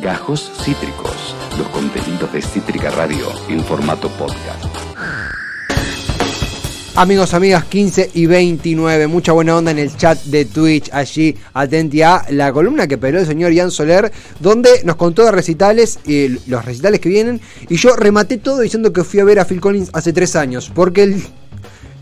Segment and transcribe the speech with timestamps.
[0.00, 4.64] Gajos Cítricos, los contenidos de Cítrica Radio en formato podcast.
[6.96, 11.36] Amigos, amigas, 15 y 29, mucha buena onda en el chat de Twitch, allí.
[11.52, 15.98] Atenti a la columna que peló el señor Ian Soler, donde nos contó de recitales,
[16.06, 19.44] y los recitales que vienen, y yo rematé todo diciendo que fui a ver a
[19.44, 21.22] Phil Collins hace tres años, porque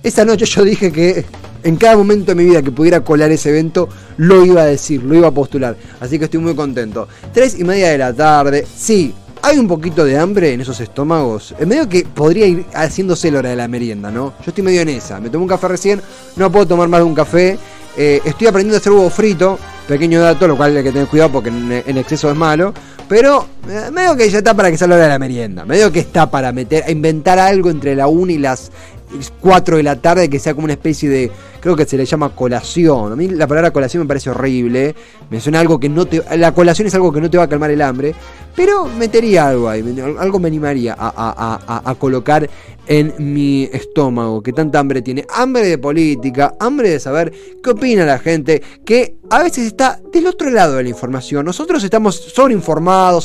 [0.05, 1.25] esa noche yo dije que
[1.65, 3.89] en cada momento de mi vida que pudiera colar ese evento,
[4.19, 7.09] lo iba a decir, lo iba a postular, así que estoy muy contento.
[7.33, 11.55] Tres y media de la tarde, sí, hay un poquito de hambre en esos estómagos.
[11.59, 14.35] En medio que podría ir haciéndose la hora de la merienda, ¿no?
[14.41, 15.21] Yo estoy medio en esa.
[15.21, 16.03] Me tomé un café recién,
[16.37, 17.59] no puedo tomar más de un café.
[17.97, 19.59] Eh, estoy aprendiendo a hacer huevo frito.
[19.87, 22.75] Pequeño dato, lo cual hay que tener cuidado porque en, exceso es malo.
[23.09, 23.58] Pero eh,
[23.93, 25.65] medio que ya está para que hora de la merienda.
[25.65, 28.71] Medio que está para meter, a inventar algo entre la 1 y las
[29.41, 32.31] 4 de la tarde que sea como una especie de creo que se le llama
[32.31, 33.13] colación.
[33.13, 34.95] A mí la palabra colación me parece horrible.
[35.31, 36.23] Me suena algo que no te.
[36.37, 38.15] La colación es algo que no te va a calmar el hambre.
[38.55, 39.83] Pero metería algo ahí.
[40.19, 42.49] Algo me animaría a, colocar
[42.87, 44.43] en mi estómago.
[44.43, 45.27] Que tanta hambre tiene.
[45.35, 46.55] Hambre de política.
[46.59, 48.63] Hambre de saber qué opina la gente.
[48.85, 51.45] Que a veces está del otro lado de la información.
[51.45, 53.25] Nosotros estamos sobreinformados,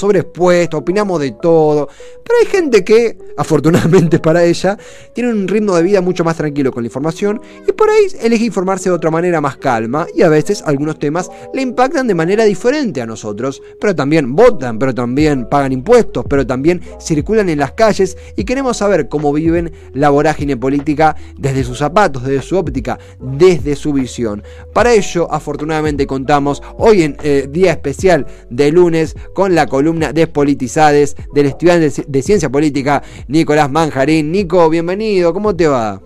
[0.73, 1.89] opinamos de todo.
[2.23, 4.77] Pero hay gente que, afortunadamente para ella,
[5.13, 7.41] tiene un ritmo de vida mucho más tranquilo con la información.
[7.67, 11.29] Y por ahí elige informarse de otra manera más calma y a veces algunos temas
[11.53, 16.45] le impactan de manera diferente a nosotros, pero también votan, pero también pagan impuestos, pero
[16.45, 21.79] también circulan en las calles y queremos saber cómo viven la vorágine política desde sus
[21.79, 24.43] zapatos, desde su óptica, desde su visión.
[24.73, 31.15] Para ello, afortunadamente contamos hoy en eh, día especial de lunes con la columna Despolitizades
[31.33, 34.31] del estudiante de ciencia política Nicolás Manjarín.
[34.31, 36.01] Nico, bienvenido, ¿cómo te va?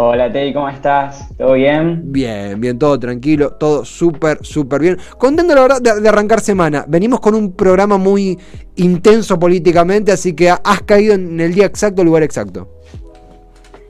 [0.00, 1.28] Hola Teddy, ¿cómo estás?
[1.36, 2.12] ¿Todo bien?
[2.12, 4.96] Bien, bien, todo tranquilo, todo súper, súper bien.
[5.18, 6.84] Contento la verdad de, arrancar semana.
[6.86, 8.38] Venimos con un programa muy
[8.76, 12.68] intenso políticamente, así que has caído en el día exacto, lugar exacto.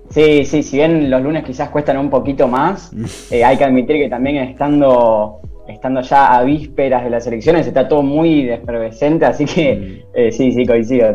[0.08, 2.90] Sí, sí, si bien los lunes quizás cuestan un poquito más,
[3.30, 7.86] eh, hay que admitir que también estando, estando ya a vísperas de las elecciones está
[7.86, 10.16] todo muy despreocupante, así que mm.
[10.18, 11.14] eh, sí, sí, coincido.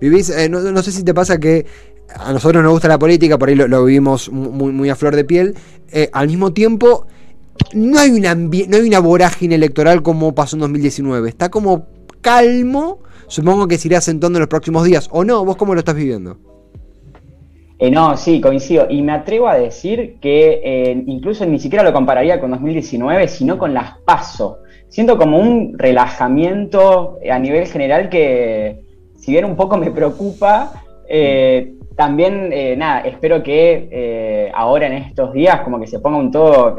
[0.00, 1.66] Vivís, eh, no sé si te pasa que
[2.14, 5.24] a nosotros nos gusta la política, por ahí lo, vivimos muy, muy, a flor de
[5.24, 5.54] piel.
[5.92, 7.06] Eh, al mismo tiempo,
[7.74, 11.28] no hay, una no hay una vorágine electoral como pasó en 2019.
[11.28, 11.86] Está como
[12.20, 13.00] calmo.
[13.26, 15.08] Supongo que se irá asentando en los próximos días.
[15.12, 15.44] ¿O no?
[15.44, 16.38] ¿Vos cómo lo estás viviendo?
[17.80, 18.86] Eh, no, sí, coincido.
[18.88, 23.58] Y me atrevo a decir que eh, incluso ni siquiera lo compararía con 2019, sino
[23.58, 24.58] con las PASO.
[24.88, 28.80] Siento como un relajamiento a nivel general que,
[29.16, 30.72] si bien un poco me preocupa,
[31.08, 36.18] eh, también, eh, nada, espero que eh, ahora en estos días como que se ponga
[36.18, 36.76] un todo,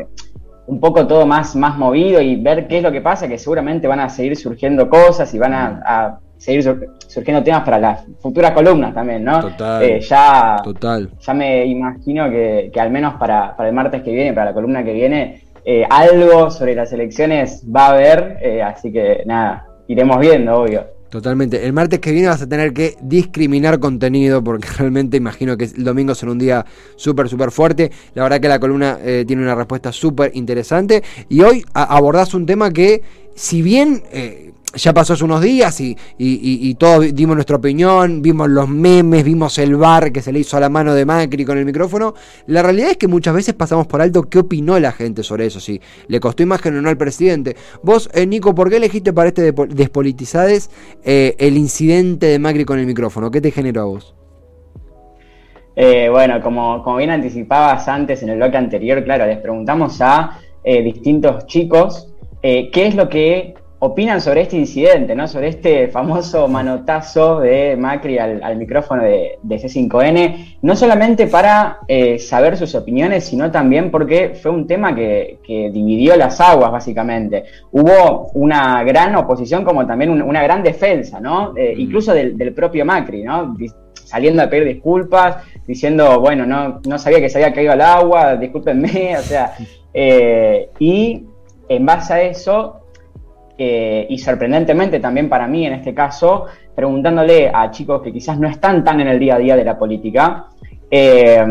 [0.68, 3.88] un poco todo más, más movido y ver qué es lo que pasa, que seguramente
[3.88, 8.94] van a seguir surgiendo cosas y van a, seguir surgiendo temas para las futuras columnas
[8.94, 9.40] también, ¿no?
[9.42, 9.84] Total.
[9.84, 11.10] Eh, ya, total.
[11.20, 14.84] ya me imagino que, al menos para, para, el martes que viene, para la columna
[14.84, 15.44] que viene,
[15.90, 20.86] algo sobre las elecciones va a haber, así que nada, iremos viendo, obvio.
[21.12, 21.66] Totalmente.
[21.66, 25.84] El martes que viene vas a tener que discriminar contenido porque realmente imagino que el
[25.84, 26.66] domingo será un día
[26.96, 27.92] súper, súper fuerte.
[28.14, 31.04] La verdad que la columna eh, tiene una respuesta súper interesante.
[31.28, 33.02] Y hoy abordás un tema que,
[33.36, 34.02] si bien...
[34.12, 39.24] Eh, ya pasó hace unos días y, y, todos dimos nuestra opinión, vimos los memes,
[39.24, 42.14] vimos el bar que se le hizo a la mano de Macri con el micrófono.
[42.48, 45.60] La realidad es que muchas veces pasamos por alto qué opinó la gente sobre eso,
[45.60, 47.56] si le costó imagen o no al presidente.
[47.84, 50.70] Vos, eh, Nico, ¿por qué elegiste para este Despolitizades
[51.04, 53.30] eh, el incidente de Macri con el micrófono?
[53.30, 54.16] ¿Qué te generó a vos?
[55.76, 60.40] Eh, bueno, como, como bien anticipabas antes en el bloque anterior, claro, les preguntamos a
[60.64, 62.08] distintos chicos
[62.44, 65.28] qué es lo que opinan sobre este incidente, ¿no?
[65.28, 72.58] Sobre este famoso manotazo de Macri al, micrófono de, C5N, no solamente para eh, saber
[72.58, 77.46] sus opiniones, sino también porque fue un tema que, dividió las aguas, básicamente.
[77.72, 81.58] Hubo una gran oposición como también una gran defensa, ¿no?
[81.58, 83.58] Eh, incluso del, propio Macri, ¿no?
[83.96, 88.36] Saliendo a pedir disculpas, diciendo, bueno, no, no sabía que se había caído al agua,
[88.36, 89.56] discúlpenme, o sea,
[89.92, 91.26] eh, y
[91.68, 92.81] en base a eso
[93.58, 96.46] eh, y sorprendentemente también para mí en este caso,
[96.76, 99.78] preguntándole a chicos que quizás no están tan en el día a día de la
[99.78, 100.48] política,
[100.90, 101.44] eh,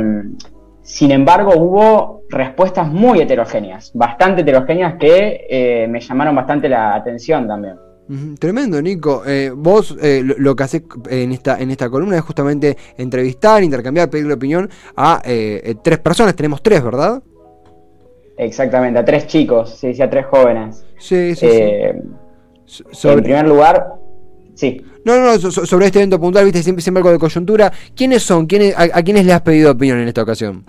[0.83, 7.47] sin embargo hubo respuestas muy heterogéneas, bastante heterogéneas que eh, me llamaron bastante la atención
[7.47, 7.77] también.
[8.41, 9.23] Tremendo, Nico.
[9.55, 14.69] vos lo, que haces en esta, en esta columna es justamente entrevistar, intercambiar, pedirle opinión
[14.97, 15.23] a
[15.81, 16.35] tres personas.
[16.35, 17.23] Tenemos tres, ¿verdad?
[18.41, 20.83] Exactamente, a tres chicos, sí, sí, a tres jóvenes.
[20.97, 21.47] Sí, sí, sí.
[21.47, 22.03] Eh,
[23.05, 23.97] En primer lugar,
[24.55, 24.83] sí.
[25.05, 27.71] No, no, sobre este evento puntual, viste, siempre, siempre algo de coyuntura.
[27.95, 28.47] ¿Quiénes son?
[28.47, 30.65] ¿Quiénes, a, quiénes le has pedido opinión en esta ocasión?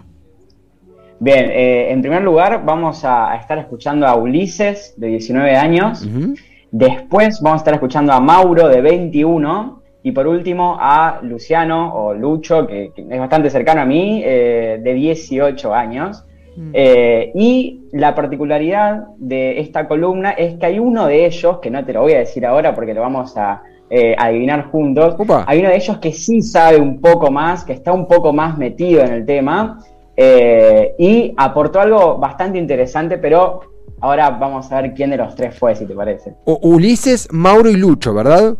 [1.21, 6.06] Bien, eh, en primer lugar vamos a, estar escuchando a Ulises, de 19 años.
[6.71, 9.81] Después vamos a estar escuchando a Mauro, de 21.
[10.03, 14.94] Y por último a Luciano, o Lucho, que, es bastante cercano a mí, eh, de
[14.94, 16.25] 18 años.
[16.56, 16.71] Mm.
[16.74, 21.83] Eh, y la particularidad de esta columna es que hay uno de ellos, que no
[21.86, 25.15] te lo voy a decir ahora porque lo vamos a eh, adivinar juntos,
[25.45, 28.57] hay uno de ellos que sí sabe un poco más, que está un poco más
[28.57, 29.80] metido en el tema
[30.15, 33.62] eh, y aportó algo bastante interesante, pero
[34.00, 36.36] ahora vamos a ver quién de los tres fue, si te parece.
[36.45, 38.56] Ulises, Mauro y Lucho, ¿verdad?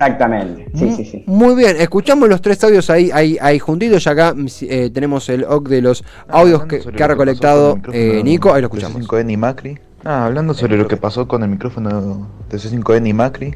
[0.00, 1.24] Exactamente, sí, sí, sí.
[1.26, 4.02] Muy bien, escuchamos los tres audios ahí, ahí, ahí juntitos.
[4.02, 8.22] Ya acá mm, eh, tenemos el OC de los ah, audios que, ha recolectado eh,
[8.24, 8.50] Nico.
[8.54, 9.06] Ahí lo escuchamos.
[9.06, 9.78] C5N y Macri.
[10.02, 13.54] Ah, hablando sobre lo que pasó con el micrófono de C5N y Macri,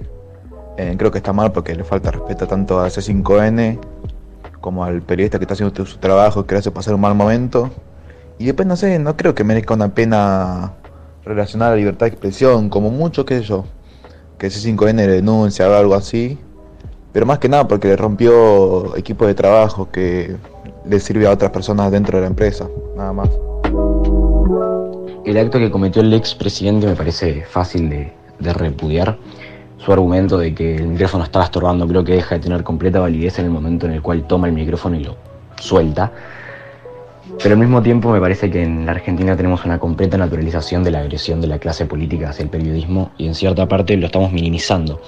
[0.77, 3.79] eh, creo que está mal porque le falta respeto tanto a C5N
[4.61, 7.71] como al periodista que está haciendo su trabajo, que le hace pasar un mal momento.
[8.39, 10.75] Y después, no sé, no creo que merezca una pena
[11.25, 13.65] relacionada a la libertad de expresión, como mucho, que yo
[14.45, 16.39] que C5N denuncia o algo así,
[17.15, 20.37] pero más que nada porque le rompió equipo de trabajo que
[20.85, 23.31] le sirve a otras personas dentro de la empresa, nada más.
[25.25, 29.17] El acto que cometió el expresidente me parece fácil de, de repudiar.
[29.79, 33.39] Su argumento de que el micrófono estaba estorbando creo que deja de tener completa validez
[33.39, 35.17] en el momento en el cual toma el micrófono y lo
[35.57, 36.13] suelta.
[37.43, 40.91] Pero al mismo tiempo me parece que en la Argentina tenemos una completa naturalización de
[40.91, 44.33] la agresión de la clase política hacia el periodismo y en cierta parte lo estamos
[44.33, 45.01] minimizando.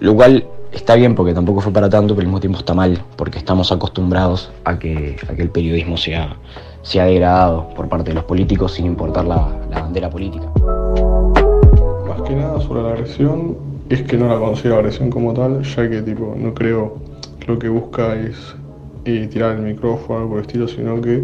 [0.00, 3.02] Lo cual está bien porque tampoco fue para tanto, pero al mismo tiempo está mal
[3.16, 6.36] porque estamos acostumbrados a que, el periodismo sea,
[6.82, 10.46] sea degradado por parte de los políticos sin importar la, bandera política.
[12.06, 13.56] Más que nada sobre la agresión
[13.88, 16.98] es que no la considero agresión como tal, ya que tipo no creo
[17.40, 18.54] que lo que busca es
[19.06, 21.22] y tirar el micrófono por el estilo, sino que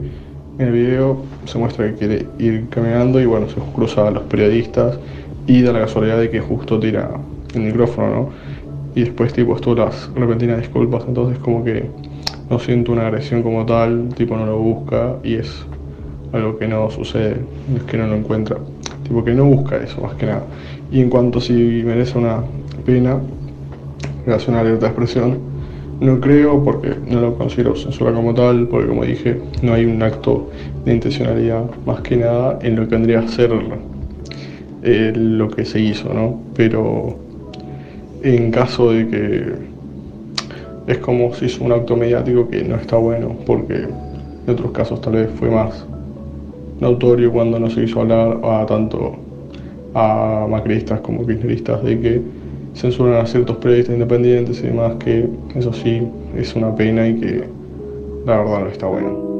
[0.58, 4.23] en el video se muestra que quiere ir caminando y bueno, se cruza a los
[4.25, 4.99] periodistas
[5.46, 7.11] y da la casualidad de que justo tira
[7.55, 8.29] el micrófono, ¿no?
[8.94, 11.87] Y después tipo esto las repentinas disculpas, entonces como que
[12.50, 15.64] no siento una agresión como tal, tipo no lo busca y es
[16.32, 17.37] algo que no sucede,
[17.76, 18.58] es que no lo encuentra,
[19.05, 20.44] tipo que no busca eso más que nada.
[20.90, 22.43] Y en cuanto si merece una
[22.84, 23.19] pena
[24.26, 25.51] relación a la libertad de expresión,
[26.02, 30.02] no creo porque no lo considero censura como tal, porque como dije, no hay un
[30.02, 30.50] acto
[30.84, 33.52] de intencionalidad más que nada en lo que vendría a ser
[34.82, 36.40] eh, lo que se hizo, ¿no?
[36.56, 37.16] Pero
[38.25, 39.52] en caso de que
[40.88, 45.00] es como si hizo un acto mediático que no está bueno, porque en otros casos
[45.00, 45.87] tal vez fue más
[46.81, 49.14] notorio cuando no se hizo hablar a tanto
[49.94, 52.22] a macristas como kirchneristas de que
[52.74, 56.02] censuran a ciertos periodistas independientes y demás, que eso sí
[56.36, 57.44] es una pena y que
[58.24, 59.32] la verdad no está bueno.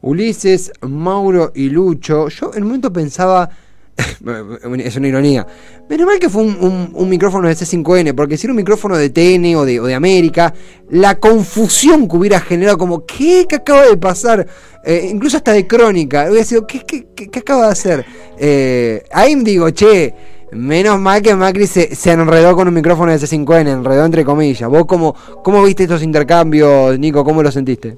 [0.00, 3.48] Ulises, Mauro y Lucho, yo en un momento pensaba,
[3.96, 5.46] es una ironía,
[5.88, 9.54] menos mal que fue un, micrófono de C5N, porque si era un micrófono de TN
[9.54, 10.52] o de, o América,
[10.90, 14.44] la confusión que hubiera generado, como, ¿qué, ¿Qué acaba de pasar?
[14.84, 18.04] Eh, incluso hasta de crónica, hubiera sido, ¿qué, qué, qué, acaba de hacer?
[18.38, 20.12] Eh, ahí digo, che,
[20.52, 24.68] Menos mal que Macri se, se, enredó con un micrófono de C5N, enredó entre comillas.
[24.68, 27.24] ¿Vos cómo, cómo viste estos intercambios, Nico?
[27.24, 27.96] ¿Cómo lo sentiste?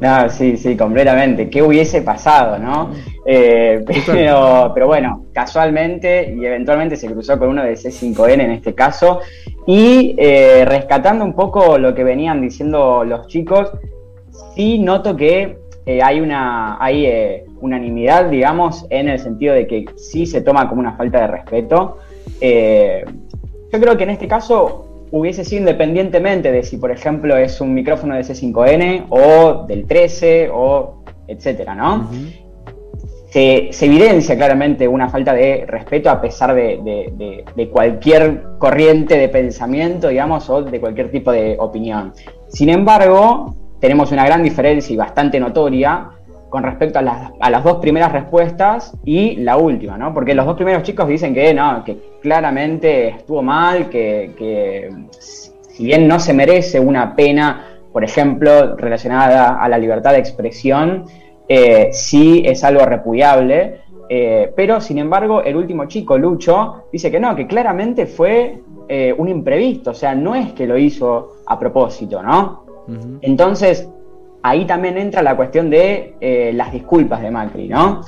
[0.00, 1.48] No, sí, sí, completamente.
[1.48, 2.90] ¿Qué hubiese pasado, no?
[3.24, 8.74] Eh, pero, pero bueno, casualmente y eventualmente se cruzó con uno de C5N en este
[8.74, 9.20] caso.
[9.66, 13.70] Y eh, rescatando un poco lo que venían diciendo los chicos,
[14.56, 19.84] sí noto que eh, hay una hay eh, unanimidad, digamos, en el sentido de que
[19.96, 21.98] sí se toma como una falta de respeto.
[22.40, 23.04] Eh,
[23.72, 27.74] yo creo que en este caso hubiese sido independientemente de si, por ejemplo, es un
[27.74, 32.08] micrófono de C5N o del 13 o etcétera, ¿no?
[33.32, 40.08] se, evidencia claramente una falta de respeto a pesar de, de, cualquier corriente de pensamiento,
[40.08, 42.12] digamos, o de cualquier tipo de opinión.
[42.48, 46.08] Sin embargo, tenemos una gran diferencia y bastante notoria
[46.48, 50.14] con respecto a las, dos primeras respuestas y la última, ¿no?
[50.14, 56.06] Porque los dos primeros chicos dicen que no, que claramente estuvo mal, que, si bien
[56.06, 61.04] no se merece una pena, por ejemplo, relacionada a la libertad de expresión,
[61.48, 63.80] eh, sí es algo repudiable.
[64.08, 69.12] Eh, pero, sin embargo, el último chico, Lucho, dice que no, que claramente fue eh,
[69.16, 72.61] un imprevisto, o sea, no es que lo hizo a propósito, ¿no?
[73.20, 73.88] Entonces,
[74.42, 78.02] ahí también entra la cuestión de eh, las disculpas de Macri, ¿no?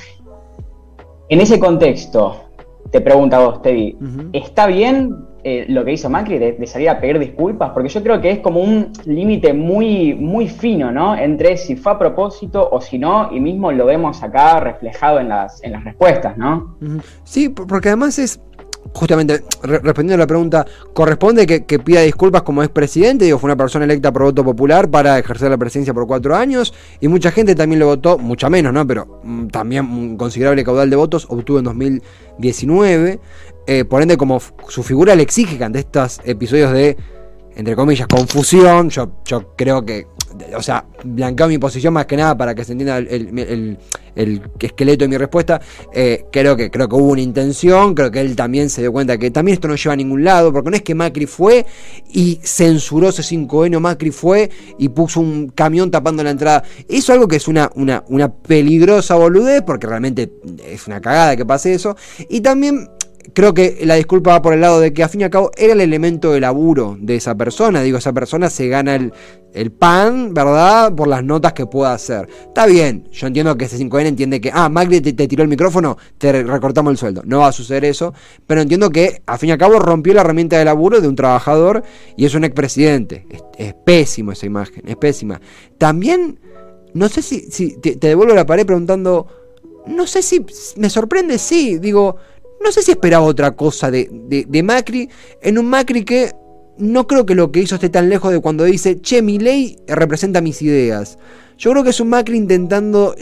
[1.28, 2.44] En ese contexto,
[2.90, 3.96] te pregunto a vos, Teddy,
[4.32, 7.70] ¿está bien eh, lo que hizo Macri de, salir a pedir disculpas?
[7.70, 11.16] Porque yo creo que es como un límite muy, muy fino, ¿no?
[11.16, 15.30] Entre si fue a propósito o si no, y mismo lo vemos acá reflejado en
[15.30, 16.76] las, en las respuestas, ¿no?
[17.24, 18.40] Sí, porque además es,
[18.92, 23.24] justamente respondiendo a la pregunta, ¿corresponde que, pida disculpas como expresidente?
[23.24, 26.74] Digo, fue una persona electa por voto popular para ejercer la presidencia por cuatro años
[27.00, 28.86] y mucha gente también lo votó, mucha menos, ¿no?
[28.86, 33.20] Pero mm, también un considerable caudal de votos obtuvo en 2019.
[33.66, 36.96] Eh, por ende, como su figura le exige que ante estos episodios de,
[37.56, 40.06] entre comillas, confusión, yo, yo creo que
[40.56, 42.98] o sea, blanqueo mi posición más que nada para que se entienda
[44.14, 45.60] el, esqueleto de mi respuesta.
[45.92, 49.18] Eh, creo, que, creo que hubo una intención, creo que él también se dio cuenta
[49.18, 51.66] que también esto no lleva a ningún lado, porque no es que Macri fue
[52.12, 56.62] y censuró ese 5N, Macri fue y puso un camión tapando la entrada.
[56.88, 60.32] Eso es algo que es una, una, una peligrosa boludez, porque realmente
[60.66, 61.96] es una cagada que pase eso.
[62.28, 62.88] Y también
[63.32, 65.50] creo que la disculpa va por el lado de que a fin y al cabo
[65.56, 67.82] era el elemento de laburo de esa persona.
[67.82, 70.94] Digo, esa persona se gana el, pan, ¿verdad?
[70.94, 72.28] Por las notas que pueda hacer.
[72.48, 75.96] Está bien, yo entiendo que ese 5N entiende que, ah, Magri te, tiró el micrófono,
[76.18, 77.22] te recortamos el sueldo.
[77.24, 78.12] No va a suceder eso,
[78.46, 81.16] pero entiendo que a fin y al cabo rompió la herramienta de laburo de un
[81.16, 81.82] trabajador
[82.16, 83.26] y es un expresidente.
[83.30, 85.40] Es, es pésimo esa imagen, es pésima.
[85.78, 86.40] También,
[86.92, 89.26] no sé si, si te devuelvo la pared preguntando,
[89.86, 90.44] no sé si
[90.76, 92.16] me sorprende, sí, digo
[92.64, 95.10] no sé si esperaba otra cosa de, de, Macri,
[95.42, 96.32] en un Macri que
[96.78, 99.76] no creo que lo que hizo esté tan lejos de cuando dice, che, mi ley
[99.86, 101.18] representa mis ideas.
[101.58, 103.14] Yo creo que es un Macri intentando,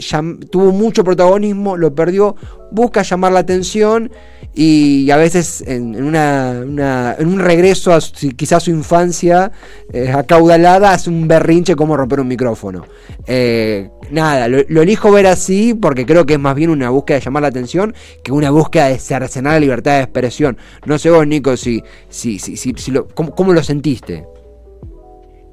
[0.49, 2.35] tuvo mucho protagonismo, lo perdió,
[2.71, 4.11] busca llamar la atención
[4.55, 7.99] y a veces en, una, en un regreso a
[8.35, 9.51] quizás su infancia
[9.91, 12.85] eh, acaudalada hace un berrinche como romper un micrófono.
[13.25, 17.25] Eh, nada, lo, elijo ver así porque creo que es más bien una búsqueda de
[17.25, 20.57] llamar la atención que una búsqueda de cercenar la libertad de expresión.
[20.85, 24.25] No sé vos, Nico, si, si, si, si, lo, ¿cómo, lo sentiste?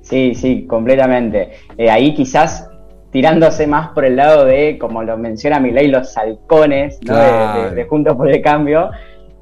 [0.02, 1.52] Sí, sí, completamente.
[1.78, 2.69] Eh, ahí quizás
[3.10, 8.30] tirándose más por el lado de, como lo menciona Milei, los halcones de, Juntos por
[8.30, 8.90] el Cambio,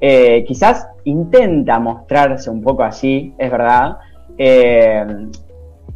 [0.01, 3.97] eh, quizás intenta mostrarse un poco así, es verdad,
[4.37, 5.05] eh,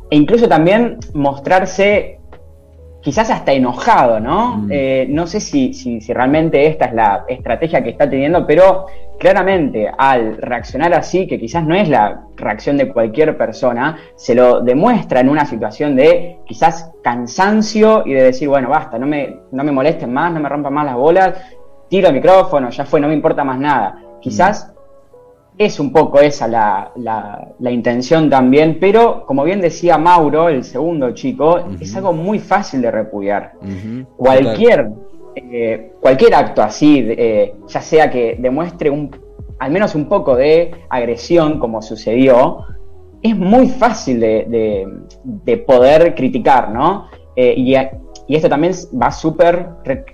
[0.10, 2.20] e incluso también mostrarse
[3.04, 4.58] quizás hasta enojado, ¿no?
[4.58, 4.70] Mm.
[4.72, 8.86] Eh, no sé si, si, realmente esta es la estrategia que está teniendo, pero
[9.20, 14.62] claramente al reaccionar así, que quizás no es la reacción de cualquier persona, se lo
[14.62, 19.64] demuestra en una situación de quizás cansancio y de decir, bueno, basta, no me, no
[19.64, 21.34] me molesten más, no me rompan más las bolas,
[21.90, 24.00] tiro el micrófono, ya fue, no me importa más nada.
[24.22, 24.73] Quizás
[25.58, 26.92] es un poco esa la,
[27.60, 32.82] la, intención también, pero como bien decía Mauro, el segundo chico, es algo muy fácil
[32.82, 33.54] de repudiar.
[34.18, 34.92] Cualquier,
[35.36, 39.16] eh, cualquier acto así, eh, ya sea que demuestre un,
[39.60, 42.66] al menos un poco de agresión, como sucedió,
[43.22, 44.88] es muy fácil de,
[45.24, 47.08] de, poder criticar, ¿no?
[47.36, 47.76] Eh, y,
[48.28, 49.70] y esto también va súper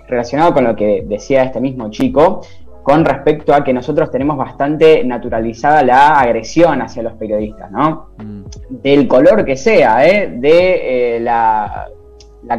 [0.06, 2.42] relacionado con lo que decía este mismo chico,
[2.82, 8.10] con respecto a que nosotros tenemos bastante naturalizada la agresión hacia los periodistas, ¿no?
[8.18, 8.42] Mm.
[8.82, 10.32] Del color que sea, ¿eh?
[10.34, 11.88] de eh, la,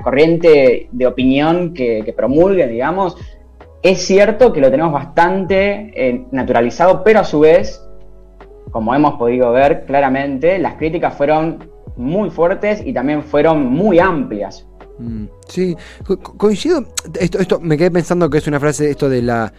[0.04, 3.18] corriente de opinión que, promulgue, digamos.
[3.82, 7.84] Es cierto que lo tenemos bastante eh, naturalizado, pero a su vez,
[8.70, 14.68] como hemos podido ver claramente, las críticas fueron muy fuertes y también fueron muy amplias.
[15.00, 15.26] Mm.
[15.48, 15.76] Sí,
[16.38, 16.86] coincido.
[17.20, 19.52] Esto, esto me quedé pensando que es una frase esto de la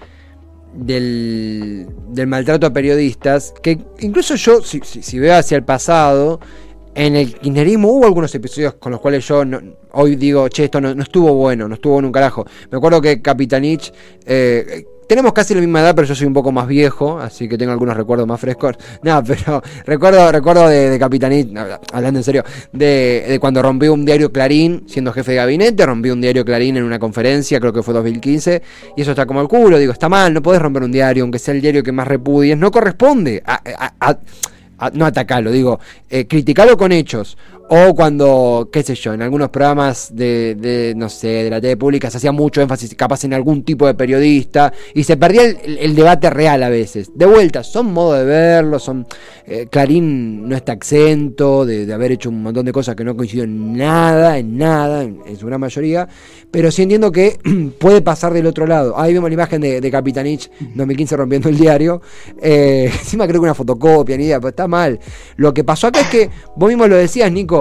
[0.75, 1.87] del,
[2.27, 6.41] maltrato a periodistas, que incluso yo, si, veo hacia el pasado,
[6.95, 9.43] en el kirchnerismo hubo algunos episodios con los cuales yo
[9.93, 12.47] hoy digo, che, esto no, estuvo bueno, no estuvo en un carajo.
[12.71, 13.93] Me acuerdo que Capitanich,
[14.27, 17.59] eh, tenemos casi la misma edad, pero yo soy un poco más viejo, así que
[17.59, 18.77] tengo algunos recuerdos más frescos.
[19.03, 24.85] No, pero recuerdo, recuerdo de, de hablando en serio, de, cuando rompió un diario Clarín,
[24.87, 28.63] siendo jefe de gabinete, rompió un diario Clarín en una conferencia, creo que fue 2015,
[28.97, 31.39] y eso está como el culo, digo, está mal, no podés romper un diario, aunque
[31.39, 33.43] sea el diario que más repudies, no corresponde
[34.95, 35.79] no atacarlo, digo,
[36.11, 37.37] eh, criticarlo con hechos.
[37.69, 42.11] O cuando, qué sé yo, en algunos programas de, no sé, de la TV pública
[42.11, 46.29] se hacía mucho énfasis capaz en algún tipo de periodista y se perdía el, debate
[46.31, 47.11] real a veces.
[47.15, 49.07] De vuelta, son modo de verlo, son...
[49.45, 53.45] Eh, Clarín no está exento de, haber hecho un montón de cosas que no coincidió
[53.45, 56.09] en nada, en nada, en, su gran mayoría,
[56.51, 57.39] pero sí entiendo que
[57.79, 58.99] puede pasar del otro lado.
[58.99, 62.03] Ahí vemos la imagen de, de Capitanich 2015 rompiendo el diario.
[62.41, 65.01] Eh, encima creo que una fotocopia, ni idea, pero está mal.
[65.37, 67.52] Lo que pasó acá es que, vos mismo lo decías, Nico,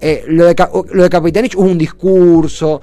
[0.00, 0.56] eh, lo, de,
[0.92, 2.80] lo de Capitanich hubo un discurso,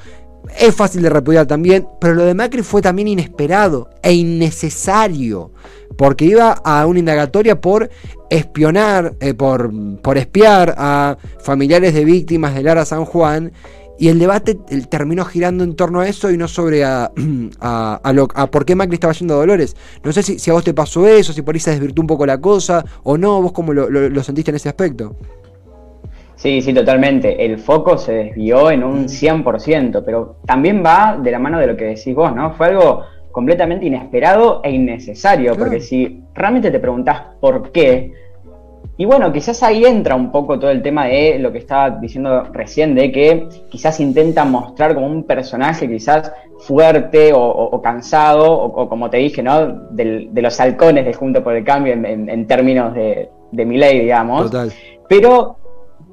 [0.57, 5.51] es fácil de repudiar también, pero lo de Macri fue también inesperado e innecesario,
[5.97, 7.89] porque iba a una indagatoria por
[8.29, 13.51] espionar, eh, por, por espiar a familiares de víctimas de Lara San Juan,
[13.97, 14.55] y el debate
[14.89, 17.11] terminó girando en torno a eso y no sobre a,
[17.59, 19.75] a, por qué Macri estaba yendo a Dolores.
[20.05, 22.25] No sé si, a vos te pasó eso, si por ahí se desvirtuó un poco
[22.25, 25.17] la cosa o no, vos cómo lo sentiste en ese aspecto.
[26.39, 27.43] Sí, sí, totalmente.
[27.43, 31.75] El foco se desvió en un 100%, pero también va de la mano de lo
[31.75, 32.53] que decís vos, ¿no?
[32.53, 38.13] Fue algo completamente inesperado e innecesario, porque si realmente te preguntás por qué,
[38.95, 42.45] y bueno, quizás ahí entra un poco todo el tema de lo que estaba diciendo
[42.53, 49.09] recién, de que quizás intenta mostrar como un personaje quizás fuerte o, cansado, o, como
[49.09, 49.89] te dije, ¿no?
[49.91, 54.43] de los halcones de Junto por el Cambio en, términos de, de mi ley, digamos.
[54.43, 54.71] Total.
[55.09, 55.58] Pero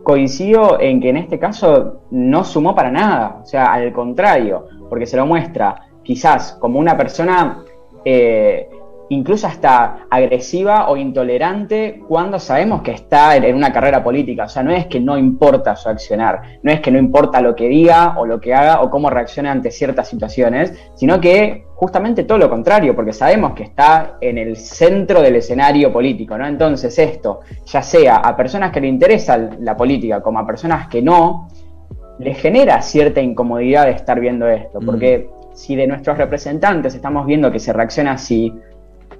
[0.06, 5.04] coincido en que en este caso no sumó para nada, o sea, al contrario, porque
[5.04, 7.64] se lo muestra quizás como una persona
[8.04, 8.70] eh,
[9.08, 14.44] incluso hasta agresiva o intolerante cuando sabemos que está en una carrera política.
[14.44, 17.54] O sea, no es que no importa su accionar, no es que no importa lo
[17.54, 22.24] que diga o lo que haga o cómo reaccione ante ciertas situaciones, sino que justamente
[22.24, 26.46] todo lo contrario, porque sabemos que está en el centro del escenario político, ¿no?
[26.46, 31.02] Entonces esto, ya sea a personas que le interesa la política como a personas que
[31.02, 31.48] no,
[32.18, 34.86] les genera cierta incomodidad de estar viendo esto, mm.
[34.86, 38.54] porque si de nuestros representantes estamos viendo que se reacciona así,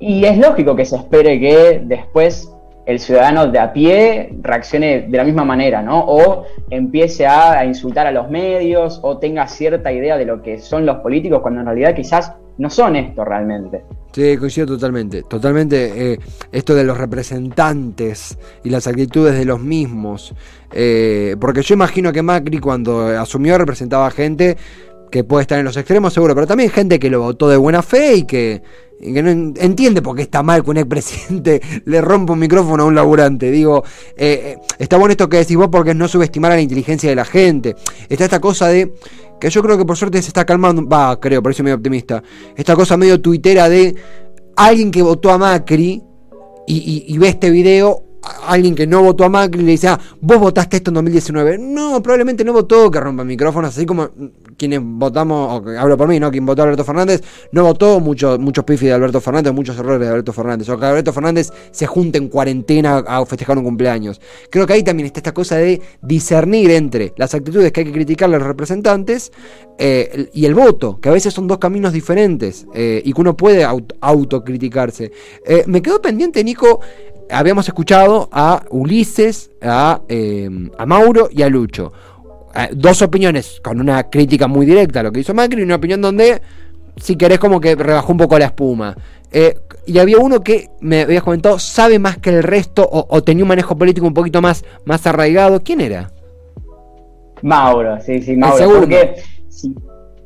[0.00, 2.52] y es lógico que se espere que después
[2.86, 6.04] el ciudadano de a pie reaccione de la misma manera, ¿no?
[6.06, 10.86] O empiece a, insultar a los medios o tenga cierta idea de lo que son
[10.86, 13.82] los políticos cuando en realidad quizás no son esto realmente.
[14.12, 15.24] Sí, coincido totalmente.
[15.24, 16.18] Totalmente eh,
[16.52, 20.34] esto de los representantes y las actitudes de los mismos.
[20.72, 24.56] Eh, porque yo imagino que Macri cuando asumió representaba gente
[25.10, 27.82] que puede estar en los extremos seguro, pero también gente que lo votó de buena
[27.82, 28.62] fe y que
[29.00, 32.94] no entiende por qué está mal que un expresidente le rompa un micrófono a un
[32.94, 33.50] laburante.
[33.50, 33.84] Digo,
[34.16, 37.08] eh, eh, está bueno esto que decís vos porque es no subestimar a la inteligencia
[37.10, 37.76] de la gente.
[38.08, 38.94] Está esta cosa de,
[39.40, 42.22] que yo creo que por suerte se está calmando, va, creo, por eso medio optimista,
[42.56, 43.94] esta cosa medio tuitera de
[44.56, 46.02] alguien que votó a Macri
[46.68, 48.05] y ve este video
[48.46, 51.58] alguien que no votó a Macri le dice, ah, vos votaste esto en 2019.
[51.58, 54.10] No, probablemente no votó que rompa micrófonos, así como
[54.56, 56.30] quienes votamos, o hablo por mí, ¿no?
[56.30, 60.00] Quien votó a Alberto Fernández, no votó mucho, muchos pifis de Alberto Fernández, muchos errores
[60.00, 64.20] de Alberto Fernández, o que Alberto Fernández se junte en cuarentena a festejar un cumpleaños.
[64.50, 67.92] Creo que ahí también está esta cosa de discernir entre las actitudes que hay que
[67.92, 69.32] criticar a los representantes
[69.78, 73.36] eh, y el voto, que a veces son dos caminos diferentes eh, y que uno
[73.36, 75.12] puede autocriticarse.
[75.44, 76.80] Eh, me quedó pendiente, Nico,
[77.30, 81.92] habíamos escuchado a Ulises, a, eh, a Mauro y a Lucho.
[82.54, 85.76] Eh, dos opiniones con una crítica muy directa a lo que hizo Macri y una
[85.76, 86.40] opinión donde,
[86.96, 88.96] si querés, como que rebajó un poco la espuma.
[89.32, 93.44] Eh, y había uno que me habías comentado, sabe más que el resto o, tenía
[93.44, 95.60] un manejo político un poquito más, más arraigado.
[95.62, 96.10] ¿Quién era?
[97.42, 98.80] Mauro, sí, sí, Mauro.
[98.80, 99.16] Porque,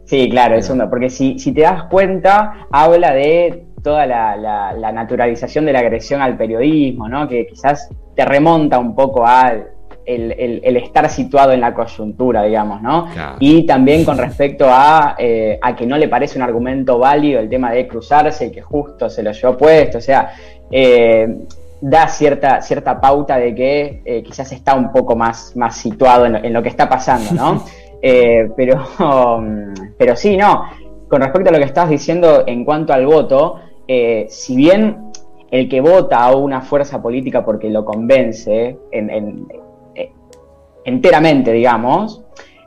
[0.05, 0.89] sí, claro, el segundo.
[0.89, 6.37] Porque si, si te das cuenta, habla de toda la, naturalización de la agresión al
[6.37, 7.29] periodismo, ¿no?
[7.29, 9.69] que quizás te remonta un poco al
[10.17, 13.07] el, estar situado en la coyuntura, digamos, ¿no?
[13.39, 14.67] Y también con respecto
[15.19, 18.63] eh, a, que no le parece un argumento válido el tema de cruzarse y que
[18.63, 20.33] justo se lo llevó puesto, o sea,
[20.71, 21.47] eh,
[21.81, 26.53] da cierta, cierta pauta de que eh, quizás está un poco más, más situado en,
[26.53, 27.65] lo que está pasando, ¿no?
[28.57, 28.85] pero,
[29.99, 30.65] pero sí, no.
[31.09, 33.57] Con respecto a lo que estás diciendo en cuanto al voto,
[33.93, 35.11] eh, si bien
[35.51, 40.13] el que vota a una fuerza política porque lo convence eh,
[40.85, 42.23] enteramente, digamos,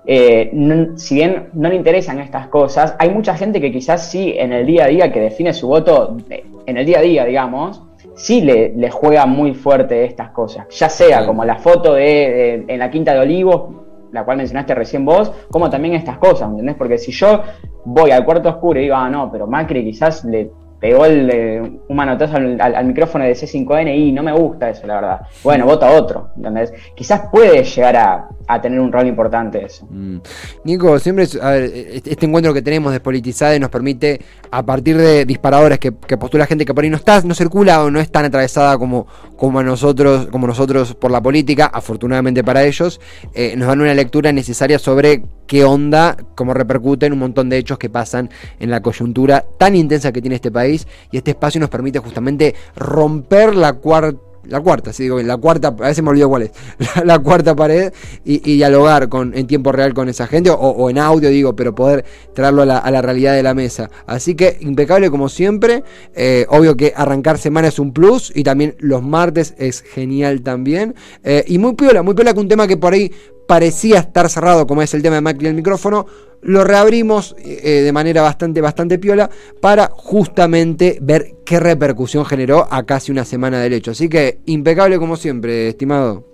[0.06, 0.52] eh,
[0.98, 4.66] si bien no le interesan estas cosas, hay mucha gente que quizás sí en el
[4.66, 6.18] día a día, que define su voto
[6.66, 7.82] en el día a día, digamos,
[8.16, 12.92] sí le, juega muy fuerte estas cosas, ya sea como la foto de, en la
[12.92, 13.76] Quinta de Olivos,
[14.12, 16.76] la cual mencionaste recién vos, como también estas cosas, ¿entendés?
[16.76, 17.44] Porque si yo
[17.86, 20.52] voy al cuarto oscuro y digo, ah, no, pero Macri quizás le
[20.84, 25.22] pegó el, un manotazo al, micrófono de C5N y no me gusta eso, la verdad.
[25.41, 26.74] Bueno, vota otro, ¿entendés?
[26.93, 29.88] Quizás puede llegar a, tener un rol importante eso.
[29.89, 30.17] Mm.
[30.65, 31.72] Nico, siempre, a ver,
[32.04, 34.19] este encuentro que tenemos despolitizado nos permite,
[34.52, 37.89] a partir de disparadores que, postula gente que por ahí no está, no circula o
[37.89, 39.08] no es tan atravesada como,
[39.43, 43.01] como nosotros, como nosotros por la política, afortunadamente para ellos,
[43.34, 47.77] eh, nos dan una lectura necesaria sobre qué onda, cómo repercuten un montón de hechos
[47.77, 48.29] que pasan
[48.62, 50.88] en la coyuntura tan intensa que tiene este país.
[51.12, 55.69] Y este espacio nos permite justamente romper la cuarta la cuarta, sí, digo, la cuarta,
[55.69, 56.51] a veces me olvido cuál es,
[57.06, 57.93] la, cuarta pared
[58.25, 62.03] y, dialogar con, en tiempo real con esa gente, o, en audio, digo, pero poder
[62.34, 63.89] traerlo a la, realidad de la mesa.
[64.06, 68.75] Así que impecable como siempre, eh, obvio que arrancar semana es un plus y también
[68.79, 70.95] los martes es genial también.
[71.23, 73.12] Eh, y muy piola, muy piola que un tema que por ahí
[73.47, 76.06] parecía estar cerrado, como es el tema de Macri el micrófono,
[76.41, 79.29] lo reabrimos eh, de manera bastante, bastante piola
[79.62, 83.91] para justamente ver qué repercusión generó a casi una semana del hecho.
[83.91, 86.25] Así que impecable como siempre, estimado.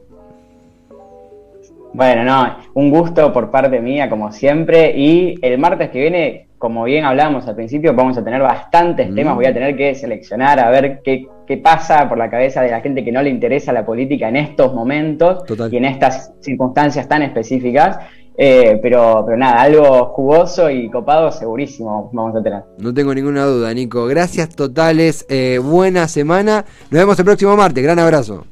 [1.94, 6.84] Bueno, no, un gusto por parte mía como siempre y el martes que viene, como
[6.84, 9.16] bien hablábamos al principio, vamos a tener bastantes mm.
[9.16, 12.70] temas, voy a tener que seleccionar a ver qué, qué, pasa por la cabeza de
[12.70, 17.08] la gente que no le interesa la política en estos momentos y en estas circunstancias
[17.08, 17.98] tan específicas.
[18.42, 22.64] Eh, pero, pero nada, algo jugoso y copado segurísimo vamos a tener.
[22.78, 24.06] No tengo ninguna duda, Nico.
[24.06, 26.64] Gracias totales, eh, buena semana.
[26.90, 27.84] Nos vemos el próximo martes.
[27.84, 28.46] Gran abrazo.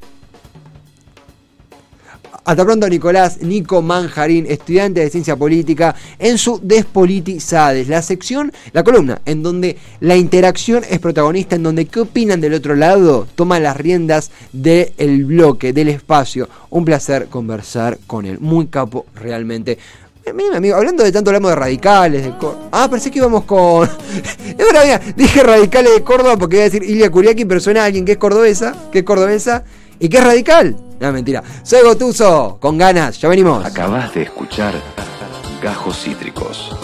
[2.48, 8.86] Hasta pronto, Nicolás, Nico Manjarín, estudiante de ciencia política, en su Despolitizades, la sección, la
[8.86, 13.60] columna, en donde la interacción es protagonista, en donde qué opinan del otro lado, toma
[13.60, 16.48] las riendas del bloque, del espacio.
[16.70, 19.78] Un placer conversar con él, muy capo realmente.
[20.34, 22.30] Mira, amigo, hablando de tanto hablamos de radicales,
[22.72, 23.90] Ah, pensé que íbamos con.
[24.48, 27.86] es verdad, dije radicales de Córdoba porque iba a decir Ilia Curiaki, pero suena a
[27.88, 29.66] alguien que es cordobesa, que es cordobesa
[30.00, 30.87] y que es radical.
[31.00, 31.44] No, mentira.
[31.64, 33.66] Soy Gotuso, con ganas, ya venimos.
[33.66, 34.74] Acabas de escuchar
[35.62, 36.76] Gajos Cítricos.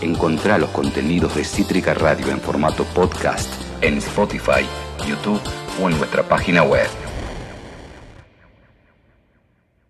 [0.00, 3.48] Encontrá los contenidos de Cítrica Radio en formato podcast
[3.82, 4.66] en Spotify,
[5.06, 5.40] YouTube
[5.82, 6.88] o en nuestra página web.